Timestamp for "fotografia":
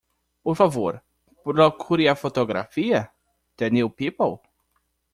2.15-3.13